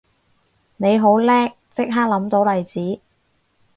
[0.77, 2.99] 你好叻即刻諗到例子